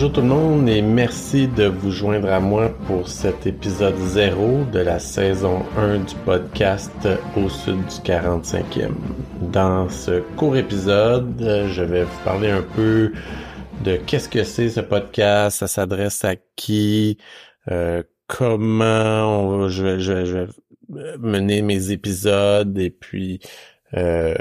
Bonjour 0.00 0.14
tout 0.14 0.22
le 0.22 0.28
monde 0.28 0.66
et 0.70 0.80
merci 0.80 1.46
de 1.46 1.66
vous 1.66 1.90
joindre 1.90 2.32
à 2.32 2.40
moi 2.40 2.70
pour 2.86 3.06
cet 3.06 3.46
épisode 3.46 3.98
0 3.98 4.64
de 4.72 4.78
la 4.78 4.98
saison 4.98 5.62
1 5.76 5.98
du 5.98 6.14
podcast 6.24 7.06
Au 7.36 7.50
Sud 7.50 7.76
du 7.80 8.10
45e. 8.10 8.92
Dans 9.52 9.90
ce 9.90 10.22
court 10.36 10.56
épisode, 10.56 11.66
je 11.68 11.82
vais 11.82 12.04
vous 12.04 12.18
parler 12.24 12.48
un 12.48 12.62
peu 12.62 13.12
de 13.84 13.96
qu'est-ce 13.96 14.30
que 14.30 14.42
c'est 14.42 14.70
ce 14.70 14.80
podcast, 14.80 15.58
ça 15.58 15.68
s'adresse 15.68 16.24
à 16.24 16.34
qui, 16.56 17.18
euh, 17.70 18.02
comment 18.26 19.68
je, 19.68 19.82
vais 19.82 20.46
mener 21.18 21.60
mes 21.60 21.90
épisodes 21.90 22.78
et 22.78 22.88
puis 22.88 23.38
euh, 23.92 24.34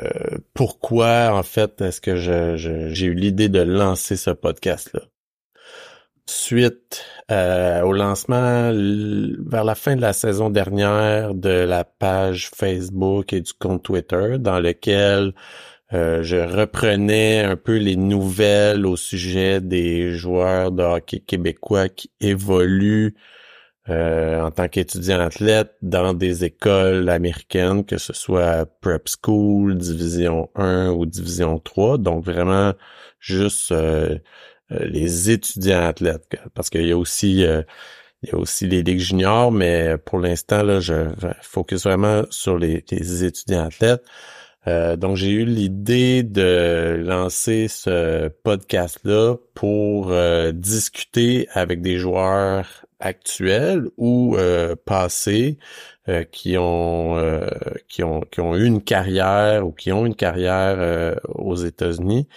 pourquoi 0.53 1.33
en 1.33 1.43
fait 1.43 1.81
est-ce 1.81 1.99
que 1.99 2.15
j'ai 2.15 3.05
eu 3.05 3.13
l'idée 3.13 3.49
de 3.49 3.59
lancer 3.59 4.15
ce 4.15 4.29
podcast-là. 4.29 5.01
Suite 6.29 7.05
euh, 7.31 7.81
au 7.81 7.91
lancement 7.91 8.71
vers 8.71 9.63
la 9.63 9.73
fin 9.73 9.95
de 9.95 10.01
la 10.01 10.13
saison 10.13 10.51
dernière 10.51 11.33
de 11.33 11.49
la 11.49 11.83
page 11.83 12.51
Facebook 12.55 13.33
et 13.33 13.41
du 13.41 13.51
compte 13.53 13.81
Twitter 13.81 14.37
dans 14.37 14.59
lequel 14.59 15.33
euh, 15.91 16.21
je 16.21 16.37
reprenais 16.37 17.39
un 17.43 17.55
peu 17.55 17.77
les 17.77 17.95
nouvelles 17.95 18.85
au 18.85 18.95
sujet 18.95 19.59
des 19.59 20.11
joueurs 20.11 20.71
de 20.71 20.83
hockey 20.83 21.19
québécois 21.19 21.89
qui 21.89 22.11
évoluent 22.21 23.15
euh, 23.89 24.39
en 24.41 24.51
tant 24.51 24.67
qu'étudiant 24.67 25.19
athlète 25.19 25.71
dans 25.81 26.13
des 26.13 26.45
écoles 26.45 27.09
américaines, 27.09 27.83
que 27.85 27.97
ce 27.97 28.13
soit 28.13 28.67
prep 28.81 29.07
school, 29.07 29.75
division 29.75 30.51
1 30.53 30.91
ou 30.91 31.07
division 31.07 31.57
3. 31.57 31.97
Donc 31.97 32.23
vraiment 32.23 32.73
juste 33.19 33.71
euh, 33.71 34.19
les 34.69 35.31
étudiants 35.31 35.87
athlètes. 35.87 36.37
Parce 36.53 36.69
qu'il 36.69 36.85
y 36.85 36.91
a 36.91 36.97
aussi 36.97 37.45
il 38.23 38.29
y 38.29 38.35
a 38.35 38.37
aussi 38.37 38.67
les 38.67 38.83
ligues 38.83 38.99
juniors, 38.99 39.51
mais 39.51 39.97
pour 39.97 40.19
l'instant, 40.19 40.61
là, 40.63 40.79
je 40.79 41.09
focus 41.41 41.83
vraiment 41.83 42.23
sur 42.29 42.57
les, 42.57 42.83
étudiants 43.23 43.65
athlètes. 43.65 44.03
Euh, 44.67 44.97
donc, 44.97 45.15
j'ai 45.15 45.29
eu 45.29 45.45
l'idée 45.45 46.23
de 46.23 47.01
lancer 47.01 47.69
ce 47.69 48.27
podcast-là 48.27 49.35
pour 49.53 50.11
euh, 50.11 50.51
discuter 50.51 51.47
avec 51.53 51.81
des 51.81 51.97
joueurs 51.97 52.85
actuels 52.99 53.87
ou 53.97 54.35
euh, 54.37 54.75
passés 54.85 55.57
qui 56.31 56.57
ont 56.57 57.21
qui 57.87 58.03
ont 58.03 58.21
qui 58.21 58.41
ont 58.41 58.55
eu 58.55 58.65
une 58.65 58.81
carrière 58.81 59.67
ou 59.67 59.71
qui 59.71 59.91
ont 59.91 60.07
une 60.07 60.15
carrière 60.15 61.19
aux 61.27 61.55
États-Unis. 61.55 62.27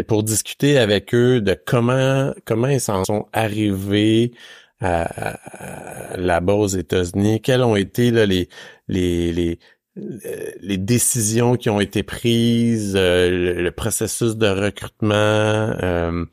Et 0.00 0.02
pour 0.02 0.24
discuter 0.24 0.76
avec 0.78 1.14
eux 1.14 1.40
de 1.40 1.54
comment 1.54 2.32
comment 2.44 2.66
ils 2.66 2.80
s'en 2.80 3.04
sont 3.04 3.28
arrivés 3.32 4.32
à, 4.80 6.16
là-bas 6.16 6.54
aux 6.54 6.66
États-Unis, 6.66 7.40
quels 7.40 7.62
ont 7.62 7.76
été 7.76 8.10
là, 8.10 8.26
les, 8.26 8.48
les, 8.88 9.32
les, 9.32 9.58
euh, 9.98 10.50
les 10.60 10.78
décisions 10.78 11.56
qui 11.56 11.68
ont 11.68 11.80
été 11.80 12.02
prises, 12.02 12.94
euh, 12.96 13.60
le, 13.60 13.70
processus 13.72 14.36
de 14.36 14.46
recrutement, 14.48 15.12
euh, 15.14 16.24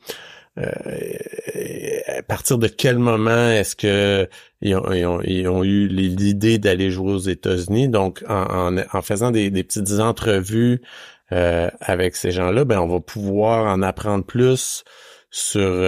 à 0.56 2.22
partir 2.22 2.58
de 2.58 2.68
quel 2.68 2.98
moment 2.98 3.50
est-ce 3.50 3.76
que 3.76 4.28
ils 4.60 4.76
ont, 4.76 5.62
eu 5.64 5.88
l'idée 5.88 6.58
d'aller 6.58 6.90
jouer 6.90 7.12
aux 7.12 7.18
États-Unis? 7.18 7.88
Donc, 7.88 8.24
en, 8.28 9.02
faisant 9.02 9.30
des, 9.30 9.50
petites 9.50 10.00
entrevues 10.00 10.82
avec 11.30 12.16
ces 12.16 12.30
gens-là, 12.30 12.64
ben 12.64 12.80
on 12.80 12.88
va 12.88 13.00
pouvoir 13.00 13.72
en 13.72 13.82
apprendre 13.82 14.24
plus 14.24 14.84
sur 15.30 15.84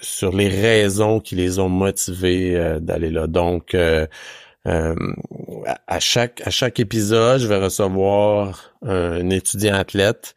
sur 0.00 0.34
les 0.34 0.48
raisons 0.48 1.20
qui 1.20 1.36
les 1.36 1.58
ont 1.58 1.68
motivés 1.68 2.78
d'aller 2.80 3.10
là. 3.10 3.26
Donc 3.26 3.74
euh, 4.66 4.94
à 5.86 6.00
chaque 6.00 6.42
à 6.44 6.50
chaque 6.50 6.80
épisode, 6.80 7.40
je 7.40 7.46
vais 7.46 7.58
recevoir 7.58 8.74
un 8.82 9.30
étudiant 9.30 9.74
athlète 9.74 10.34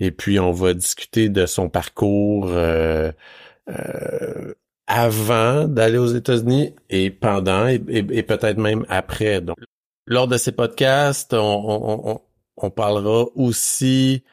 et 0.00 0.10
puis 0.10 0.40
on 0.40 0.52
va 0.52 0.74
discuter 0.74 1.28
de 1.28 1.46
son 1.46 1.68
parcours 1.68 2.48
euh, 2.48 3.12
euh, 3.68 4.54
avant 4.86 5.68
d'aller 5.68 5.98
aux 5.98 6.06
États-Unis 6.06 6.74
et 6.88 7.10
pendant 7.10 7.68
et, 7.68 8.22
peut-être 8.22 8.58
même 8.58 8.84
après. 8.88 9.40
Donc, 9.40 9.56
lors 10.06 10.26
de 10.26 10.36
ces 10.36 10.52
podcasts, 10.52 11.34
on, 11.34 12.20
on 12.56 12.70
parlera 12.70 13.26
aussi 13.36 14.24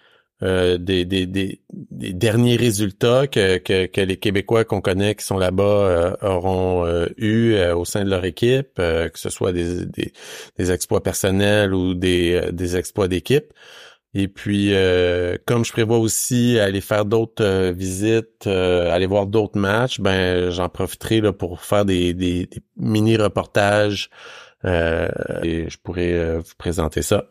euh, 0.44 0.78
des, 0.78 1.04
des, 1.04 1.26
des, 1.26 1.60
derniers 2.14 2.58
résultats 2.58 3.26
que, 3.26 3.58
que, 3.58 3.88
que 3.88 4.02
les 4.02 4.18
Québécois 4.18 4.66
qu'on 4.66 4.82
connaît 4.82 5.16
qui 5.16 5.26
sont 5.26 5.40
là-bas 5.40 5.64
euh, 5.64 6.16
auront 6.22 6.86
euh, 6.86 7.08
eu 7.18 7.58
au 7.72 7.86
sein 7.86 8.04
de 8.06 8.10
leur 8.12 8.24
équipe, 8.24 8.76
que 8.76 9.10
ce 9.16 9.32
soit 9.32 9.52
des, 9.52 9.88
des, 9.88 10.14
des, 10.58 10.72
exploits 10.72 11.02
personnels 11.02 11.74
ou 11.74 11.96
des, 11.96 12.50
des 12.52 12.78
exploits 12.78 13.08
d'équipe. 13.08 13.52
Et 14.20 14.28
puis, 14.28 14.74
comme 15.46 15.64
je 15.64 15.72
prévois 15.72 16.00
aussi 16.00 16.60
aller 16.60 16.82
faire 16.82 17.06
d'autres 17.06 17.72
visites, 17.72 18.48
aller 18.48 19.06
voir 19.06 19.28
d'autres 19.28 19.60
matchs, 19.60 20.00
ben 20.00 20.50
j'en 20.50 20.70
profiterai 20.70 21.22
là, 21.22 21.34
pour 21.34 21.62
faire 21.62 21.86
des, 21.86 22.14
des, 22.16 22.50
mini 22.78 23.16
reportages 23.16 24.10
et 24.64 25.70
je 25.70 25.78
pourrais 25.84 26.38
vous 26.40 26.56
présenter 26.58 27.04
ça. 27.04 27.26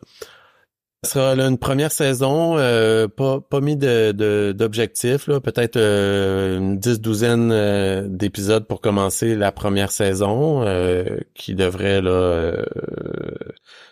Ce 1.03 1.11
sera 1.11 1.35
là, 1.35 1.47
une 1.47 1.59
première 1.59 1.91
saison, 1.91 2.57
euh, 2.57 3.07
pas, 3.07 3.39
pas 3.39 3.61
mis 3.61 3.77
de, 3.77 4.51
d'objectifs, 4.51 5.27
là, 5.27 5.39
peut-être 5.39 5.77
euh, 5.77 6.57
une 6.57 6.79
dix 6.79 6.99
douzaine 6.99 7.51
euh, 7.51 8.07
d'épisodes 8.09 8.65
pour 8.65 8.81
commencer 8.81 9.35
la 9.35 9.51
première 9.51 9.91
saison, 9.91 10.65
qui 11.35 11.53
devrait 11.53 12.01
là 12.01 12.53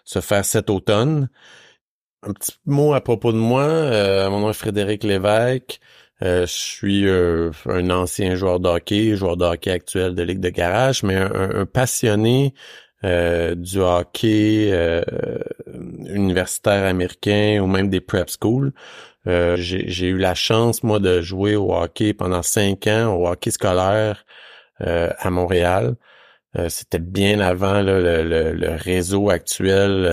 se 0.04 0.20
faire 0.20 0.44
cet 0.44 0.72
automne. 0.72 1.30
Un 2.26 2.34
petit 2.34 2.54
mot 2.66 2.94
à 2.94 3.02
propos 3.02 3.32
de 3.32 3.38
moi. 3.38 3.68
mon 4.30 4.40
nom 4.40 4.50
est 4.50 4.54
Frédéric 4.54 5.04
Lévesque. 5.04 5.80
je 6.22 6.46
suis 6.46 7.08
un 7.08 7.90
ancien 7.92 8.36
joueur 8.36 8.60
de 8.60 8.68
hockey, 8.68 9.16
joueur 9.16 9.38
de 9.38 9.46
hockey 9.46 9.72
actuel 9.72 10.16
de 10.16 10.24
Ligue 10.24 10.40
de 10.40 10.50
garage, 10.50 11.04
mais 11.04 11.16
un 11.16 11.66
passionné 11.66 12.54
euh, 13.06 13.54
du 13.54 13.82
hockey 13.82 14.70
euh, 14.72 15.04
universitaire 16.08 16.86
américain 16.86 17.60
ou 17.62 17.68
même 17.68 17.90
des 17.90 18.02
prep 18.02 18.30
schools. 18.30 18.72
Euh, 19.28 19.56
j'ai 19.58 20.08
eu 20.08 20.18
la 20.18 20.34
chance, 20.34 20.82
moi, 20.82 21.00
de 21.00 21.22
jouer 21.22 21.56
au 21.56 21.74
hockey 21.74 22.14
pendant 22.14 22.42
cinq 22.42 22.88
ans, 22.88 23.14
au 23.14 23.28
hockey 23.28 23.52
scolaire 23.52 24.26
à 24.80 25.30
Montréal. 25.30 25.96
C'était 26.70 27.00
bien 27.00 27.40
avant 27.40 27.82
le, 27.82 28.76
réseau 28.78 29.30
actuel, 29.30 30.04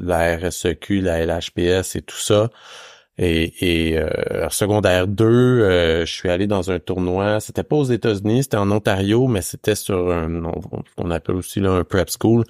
la 0.00 0.36
RSEQ, 0.36 1.00
la 1.00 1.24
LHPS 1.24 1.96
et 1.96 2.02
tout 2.02 2.16
ça. 2.16 2.50
Et, 3.18 3.90
et 3.92 3.98
euh, 3.98 4.48
secondaire 4.48 5.06
2, 5.06 5.24
euh, 5.24 6.06
je 6.06 6.12
suis 6.12 6.30
allé 6.30 6.46
dans 6.46 6.70
un 6.70 6.78
tournoi. 6.78 7.40
C'était 7.40 7.62
pas 7.62 7.76
aux 7.76 7.84
États-Unis, 7.84 8.44
c'était 8.44 8.56
en 8.56 8.70
Ontario, 8.70 9.26
mais 9.26 9.42
c'était 9.42 9.74
sur 9.74 10.10
un, 10.10 10.42
on, 10.96 11.10
appelle 11.10 11.36
aussi 11.36 11.60
là 11.60 11.72
un 11.72 11.84
prep 11.84 12.08
school, 12.10 12.44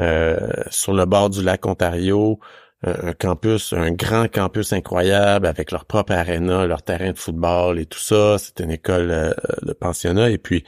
euh, 0.00 0.36
sur 0.70 0.94
le 0.94 1.04
bord 1.06 1.30
du 1.30 1.42
lac 1.42 1.64
Ontario. 1.66 2.40
Un, 2.82 3.12
campus, 3.12 3.74
un 3.74 3.90
grand 3.90 4.26
campus 4.32 4.72
incroyable 4.72 5.46
avec 5.46 5.70
leur 5.70 5.84
propre 5.84 6.12
arena, 6.12 6.64
leur 6.66 6.82
terrain 6.82 7.12
de 7.12 7.18
football 7.18 7.78
et 7.78 7.84
tout 7.84 7.98
ça. 7.98 8.38
C'était 8.38 8.64
une 8.64 8.70
école 8.70 9.10
euh, 9.10 9.32
de 9.62 9.74
pensionnat. 9.74 10.30
Et 10.30 10.38
puis, 10.38 10.64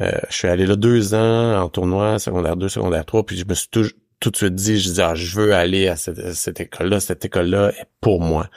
je 0.00 0.34
suis 0.34 0.48
allé 0.48 0.66
là 0.66 0.76
deux 0.76 1.14
ans 1.14 1.62
en 1.62 1.68
tournoi, 1.68 2.18
secondaire 2.18 2.56
2, 2.56 2.68
secondaire 2.68 3.04
3, 3.04 3.24
puis 3.26 3.36
je 3.36 3.44
me 3.46 3.54
suis 3.54 3.68
toujours 3.68 3.92
tout 4.24 4.30
de 4.30 4.36
suite 4.36 4.54
dit, 4.54 4.80
je 4.80 4.90
dis, 4.90 5.02
ah, 5.02 5.14
je 5.14 5.36
veux 5.36 5.54
aller 5.54 5.86
à 5.88 5.96
cette, 5.96 6.60
école-là, 6.60 6.98
cette 6.98 7.26
école-là 7.26 7.72
est 7.78 7.86
pour 8.00 8.22
moi. 8.22 8.48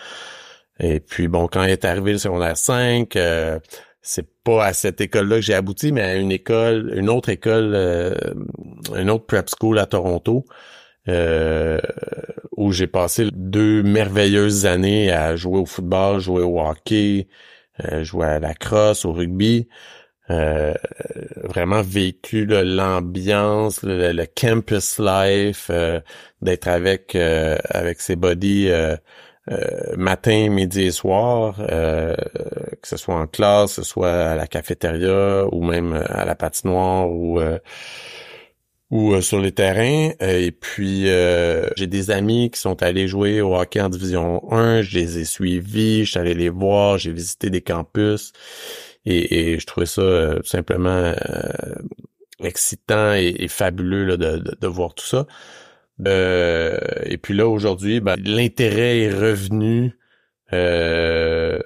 Et 0.79 1.01
puis 1.01 1.27
bon, 1.27 1.47
quand 1.47 1.63
est 1.63 1.83
arrivé 1.83 2.13
le 2.13 2.17
secondaire 2.17 2.55
5, 2.55 3.13
euh, 3.17 3.59
c'est 4.01 4.27
pas 4.45 4.65
à 4.65 4.71
cette 4.71 5.01
école-là 5.01 5.35
que 5.37 5.41
j'ai 5.41 5.55
abouti, 5.55 5.91
mais 5.91 6.01
à 6.01 6.15
une 6.15 6.31
école, 6.31 6.93
une 6.95 7.09
autre 7.09 7.27
école, 7.27 7.73
euh, 7.75 8.15
une 8.95 9.09
autre 9.09 9.25
prep 9.25 9.49
school 9.49 9.77
à 9.79 9.87
Toronto, 9.87 10.45
euh, 11.09 11.79
où 12.55 12.71
j'ai 12.71 12.87
passé 12.87 13.27
deux 13.33 13.83
merveilleuses 13.83 14.65
années 14.65 15.11
à 15.11 15.35
jouer 15.35 15.59
au 15.59 15.65
football, 15.65 16.19
jouer 16.19 16.43
au 16.43 16.61
hockey, 16.61 17.27
jouer 18.03 18.25
à 18.25 18.39
la 18.39 18.53
crosse, 18.53 19.03
au 19.03 19.11
rugby. 19.11 19.67
Euh, 20.29 20.73
vraiment 21.43 21.81
vécu 21.81 22.45
l'ambiance, 22.45 23.81
le, 23.83 24.25
campus 24.25 24.99
life, 24.99 25.67
euh, 25.69 26.01
d'être 26.41 26.67
avec 26.67 27.15
euh, 27.15 27.57
avec 27.69 28.01
ses 28.01 28.17
buddies 28.17 28.69
matin, 29.95 30.49
midi 30.49 30.83
et 30.83 30.91
soir, 30.91 31.55
que 31.57 32.87
ce 32.87 32.97
soit 32.97 33.15
en 33.15 33.27
classe, 33.27 33.77
que 33.77 33.83
ce 33.83 33.89
soit 33.89 34.11
à 34.11 34.35
la 34.35 34.47
cafétéria 34.47 35.45
ou 35.53 35.63
même 35.63 35.93
à 35.93 36.25
la 36.25 36.35
patinoire 36.35 37.09
ou 37.09 37.39
ou 38.89 39.21
sur 39.21 39.39
les 39.39 39.53
terrains. 39.53 40.11
et 40.19 40.51
puis 40.51 41.05
j'ai 41.77 41.87
des 41.87 42.11
amis 42.11 42.51
qui 42.51 42.59
sont 42.59 42.83
allés 42.83 43.07
jouer 43.07 43.39
au 43.39 43.55
hockey 43.55 43.79
en 43.79 43.87
division 43.87 44.51
1, 44.51 44.81
je 44.81 44.99
les 44.99 45.19
ai 45.19 45.25
suivis, 45.25 46.03
je 46.03 46.11
suis 46.11 46.19
allé 46.19 46.33
les 46.33 46.49
voir, 46.49 46.97
j'ai 46.97 47.13
visité 47.13 47.49
des 47.49 47.61
campus 47.61 48.33
et, 49.09 49.59
je 49.59 49.65
trouvais 49.65 49.85
ça 49.85 50.35
simplement 50.43 51.13
excitant 52.39 53.13
et, 53.13 53.47
fabuleux 53.47 54.17
de, 54.17 54.55
de, 54.59 54.67
voir 54.67 54.93
tout 54.93 55.05
ça. 55.05 55.25
Euh, 56.05 56.77
et 57.05 57.17
puis 57.17 57.33
là, 57.33 57.47
aujourd'hui, 57.47 57.99
ben, 57.99 58.15
l'intérêt 58.23 58.99
est 58.99 59.13
revenu 59.13 59.97
euh, 60.53 61.59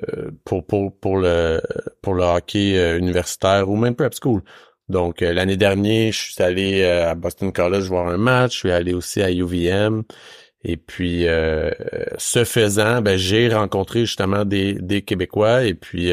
pour, 0.46 0.66
pour, 0.66 0.98
pour, 0.98 1.18
le, 1.18 1.62
pour 2.02 2.14
le 2.14 2.24
hockey 2.24 2.78
euh, 2.78 2.98
universitaire 2.98 3.70
ou 3.70 3.76
même 3.76 3.96
prep 3.96 4.14
school. 4.14 4.42
Donc, 4.90 5.22
l'année 5.22 5.58
dernière, 5.58 6.12
je 6.12 6.32
suis 6.32 6.44
allé 6.44 6.84
à 6.84 7.16
Boston 7.16 7.54
College 7.54 7.86
voir 7.86 8.08
un 8.08 8.18
match. 8.18 8.54
Je 8.54 8.58
suis 8.58 8.72
allé 8.72 8.94
aussi 8.94 9.22
à 9.22 9.32
UVM. 9.32 10.04
Et 10.64 10.76
puis, 10.76 11.26
ce 12.18 12.44
faisant, 12.44 13.02
ben, 13.02 13.18
j'ai 13.18 13.48
rencontré 13.54 14.02
justement 14.02 14.44
des, 14.44 14.74
des 14.74 15.02
Québécois. 15.02 15.64
Et 15.64 15.76
puis, 15.76 16.12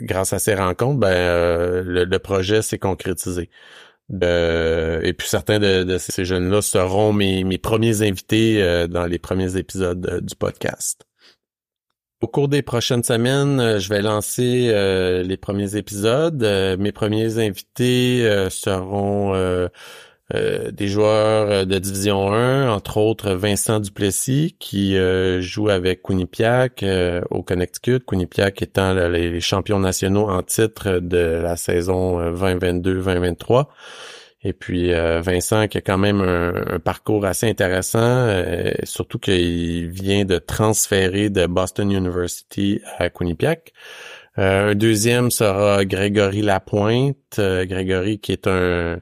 grâce 0.00 0.32
à 0.32 0.38
ces 0.38 0.54
rencontres, 0.54 0.98
ben, 1.00 1.82
le, 1.84 2.18
projet 2.18 2.62
s'est 2.62 2.78
concrétisé. 2.78 3.50
Euh, 4.22 5.00
et 5.02 5.12
puis 5.14 5.28
certains 5.28 5.58
de, 5.58 5.96
ces 5.98 6.24
jeunes-là 6.24 6.60
seront 6.60 7.12
mes, 7.12 7.44
mes 7.44 7.58
premiers 7.58 8.02
invités 8.02 8.62
euh, 8.62 8.86
dans 8.86 9.06
les 9.06 9.18
premiers 9.18 9.56
épisodes 9.56 10.06
euh, 10.06 10.20
du 10.20 10.34
podcast. 10.34 11.06
Au 12.20 12.26
cours 12.28 12.48
des 12.48 12.62
prochaines 12.62 13.02
semaines, 13.02 13.78
je 13.78 13.88
vais 13.88 14.00
lancer 14.00 14.72
les 15.24 15.36
premiers 15.36 15.74
épisodes. 15.74 16.40
mes 16.78 16.92
premiers 16.92 17.38
invités 17.38 18.24
seront 18.48 19.34
euh, 20.34 20.70
des 20.70 20.88
joueurs 20.88 21.50
euh, 21.50 21.64
de 21.64 21.78
Division 21.78 22.32
1, 22.32 22.70
entre 22.70 22.96
autres 22.96 23.32
Vincent 23.32 23.80
Duplessis, 23.80 24.56
qui 24.58 24.96
euh, 24.96 25.42
joue 25.42 25.68
avec 25.68 26.02
Quinnipiac 26.02 26.84
au 27.30 27.42
Connecticut. 27.42 28.00
Quinnipiac 28.00 28.62
étant 28.62 28.94
les 28.94 29.40
champions 29.40 29.80
nationaux 29.80 30.28
en 30.28 30.42
titre 30.42 31.00
de 31.00 31.40
la 31.42 31.56
saison 31.56 32.20
2022-2023. 32.32 33.66
Et 34.44 34.52
puis 34.52 34.92
Vincent 34.92 35.68
qui 35.68 35.78
a 35.78 35.80
quand 35.80 35.98
même 35.98 36.20
un, 36.20 36.80
parcours 36.80 37.24
assez 37.24 37.48
intéressant, 37.48 38.28
surtout 38.82 39.20
qu'il 39.20 39.88
vient 39.88 40.24
de 40.24 40.38
transférer 40.38 41.30
de 41.30 41.46
Boston 41.46 41.92
University 41.92 42.80
à 42.98 43.08
Quinnipiac. 43.08 43.72
un 44.36 44.74
deuxième 44.74 45.30
sera 45.30 45.84
Grégory 45.84 46.42
Lapointe. 46.42 47.38
Grégory 47.38 48.18
qui 48.18 48.32
est 48.32 48.48
un 48.48 48.98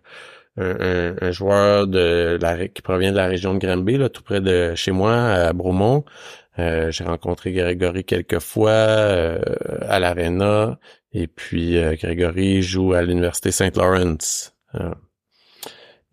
un, 0.60 1.30
joueur 1.30 1.86
de 1.86 2.38
la, 2.40 2.68
qui 2.68 2.82
provient 2.82 3.12
de 3.12 3.16
la 3.16 3.26
région 3.26 3.54
de 3.54 3.58
Granby, 3.58 3.96
là, 3.98 4.08
tout 4.08 4.22
près 4.22 4.40
de 4.40 4.74
chez 4.74 4.92
moi, 4.92 5.14
à 5.14 5.52
Bromont. 5.52 6.04
Euh, 6.58 6.90
j'ai 6.90 7.04
rencontré 7.04 7.52
Grégory 7.52 8.04
quelques 8.04 8.40
fois 8.40 8.70
euh, 8.70 9.38
à 9.82 9.98
l'Arena. 9.98 10.78
Et 11.12 11.26
puis 11.26 11.78
euh, 11.78 11.94
Grégory 11.94 12.62
joue 12.62 12.92
à 12.92 13.02
l'Université 13.02 13.50
Saint 13.50 13.70
Lawrence. 13.74 14.54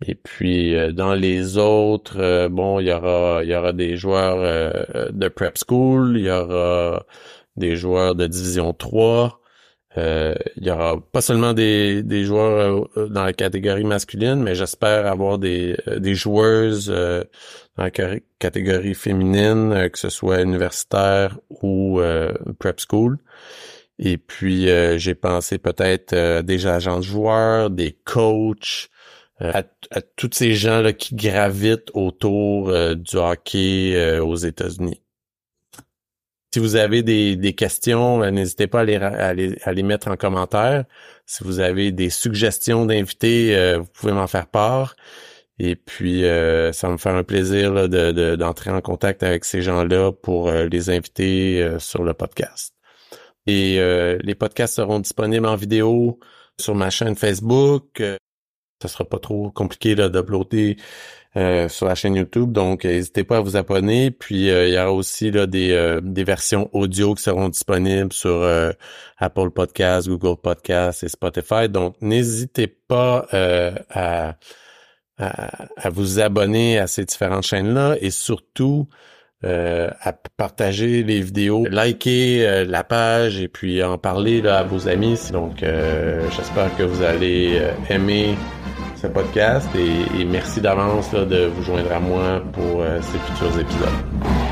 et 0.05 0.15
puis 0.15 0.75
dans 0.93 1.13
les 1.13 1.57
autres, 1.57 2.47
bon, 2.49 2.79
il 2.79 2.87
y 2.87 2.91
aura 2.93 3.43
il 3.43 3.49
y 3.49 3.55
aura 3.55 3.73
des 3.73 3.97
joueurs 3.97 4.37
de 5.11 5.27
prep 5.27 5.57
school, 5.57 6.17
il 6.17 6.25
y 6.25 6.31
aura 6.31 7.05
des 7.57 7.75
joueurs 7.75 8.15
de 8.15 8.27
division 8.27 8.73
3. 8.73 9.41
Euh, 9.97 10.35
il 10.57 10.65
y 10.65 10.69
aura 10.71 10.99
pas 11.11 11.21
seulement 11.21 11.53
des, 11.53 12.03
des 12.03 12.23
joueurs 12.23 12.87
euh, 12.97 13.07
dans 13.07 13.23
la 13.23 13.33
catégorie 13.33 13.83
masculine, 13.83 14.43
mais 14.43 14.53
j'espère 14.53 15.07
avoir 15.07 15.39
des, 15.39 15.75
euh, 15.87 15.99
des 15.99 16.13
joueuses 16.13 16.89
dans 16.89 17.83
la 17.83 17.91
catégorie 18.39 18.93
féminine, 18.93 19.89
que 19.91 19.99
ce 19.99 20.09
soit 20.09 20.41
universitaire 20.41 21.39
ou 21.49 21.99
prep 22.59 22.79
school. 22.79 23.17
Et 23.99 24.17
puis 24.17 24.67
j'ai 24.97 25.15
pensé 25.15 25.57
peut-être 25.59 26.41
des 26.41 26.67
agents 26.67 26.97
de 26.97 27.03
joueurs, 27.03 27.69
des 27.69 27.97
coachs, 28.03 28.89
à, 29.39 29.63
à 29.91 30.01
tous 30.01 30.29
ces 30.33 30.55
gens 30.55 30.81
là 30.81 30.93
qui 30.93 31.15
gravitent 31.15 31.91
autour 31.93 32.73
du 32.95 33.15
hockey 33.17 34.19
aux 34.19 34.35
États-Unis. 34.35 35.01
Si 36.57 36.61
vous 36.61 36.75
avez 36.75 37.03
des, 37.03 37.53
questions, 37.53 38.23
euh, 38.23 38.31
n'hésitez 38.31 38.65
pas 38.65 38.79
à 38.79 38.83
les, 38.83 38.95
à, 38.95 39.73
les, 39.73 39.83
mettre 39.83 40.07
en 40.07 40.15
commentaire. 40.15 40.85
Si 41.27 41.43
vous 41.43 41.59
avez 41.59 41.91
des 41.91 42.09
suggestions 42.09 42.87
d'invités, 42.87 43.55
euh, 43.55 43.77
vous 43.77 43.85
pouvez 43.93 44.11
m'en 44.11 44.25
faire 44.25 44.47
part. 44.47 44.95
Et 45.59 45.75
puis, 45.75 46.25
euh, 46.25 46.71
ça 46.73 46.89
me 46.89 46.97
faire 46.97 47.13
un 47.13 47.23
plaisir 47.23 47.87
d'entrer 47.87 48.71
en 48.71 48.81
contact 48.81 49.21
avec 49.21 49.45
ces 49.45 49.61
gens-là 49.61 50.11
pour 50.11 50.51
les 50.51 50.89
inviter 50.89 51.75
sur 51.77 52.01
le 52.01 52.15
podcast. 52.15 52.73
Et 53.45 53.75
les 54.23 54.33
podcasts 54.33 54.77
seront 54.77 54.99
disponibles 54.99 55.45
en 55.45 55.55
vidéo 55.55 56.17
sur 56.59 56.73
ma 56.73 56.89
chaîne 56.89 57.15
Facebook. 57.15 58.01
ça 58.81 58.87
sera 58.87 59.05
pas 59.05 59.19
trop 59.19 59.51
compliqué 59.51 59.93
d'uploader 59.93 60.77
euh, 61.37 61.69
sur 61.69 61.85
la 61.85 61.93
chaîne 61.93 62.15
YouTube. 62.15 62.51
Donc, 62.51 62.83
n'hésitez 62.83 63.23
pas 63.23 63.37
à 63.37 63.39
vous 63.41 63.57
abonner. 63.57 64.09
Puis, 64.09 64.49
euh, 64.49 64.67
il 64.67 64.73
y 64.73 64.77
aura 64.79 64.91
aussi 64.91 65.31
euh, 65.35 66.01
des 66.01 66.23
versions 66.23 66.67
audio 66.73 67.13
qui 67.13 67.21
seront 67.21 67.49
disponibles 67.49 68.11
sur 68.11 68.43
Apple 69.19 69.51
Podcasts, 69.51 70.07
Google 70.07 70.41
Podcasts 70.41 71.03
et 71.03 71.09
Spotify. 71.09 71.69
Donc, 71.69 71.95
n'hésitez 72.01 72.65
pas 72.65 73.27
à, 73.91 74.35
à, 75.19 75.89
vous 75.91 76.19
abonner 76.19 76.79
à 76.79 76.87
ces 76.87 77.05
différentes 77.05 77.43
chaînes-là 77.43 77.97
et 78.01 78.09
surtout 78.09 78.87
à 79.43 80.13
partager 80.37 81.03
les 81.03 81.21
vidéos, 81.21 81.65
liker 81.65 82.65
la 82.65 82.83
page 82.83 83.39
et 83.39 83.47
puis 83.47 83.83
en 83.83 83.99
parler 83.99 84.43
à 84.47 84.63
vos 84.63 84.87
amis. 84.87 85.19
Donc, 85.31 85.59
j'espère 85.59 86.75
que 86.77 86.83
vous 86.83 87.03
allez 87.03 87.61
aimer 87.89 88.35
ce 89.01 89.07
podcast 89.07 89.69
et, 89.75 90.25
merci 90.25 90.59
d'avance 90.59 91.11
de 91.13 91.45
vous 91.45 91.63
joindre 91.63 91.91
à 91.91 91.99
moi 91.99 92.41
pour 92.53 92.81
euh, 92.81 92.99
ces 93.01 93.19
futurs 93.19 93.59
épisodes. 93.59 94.46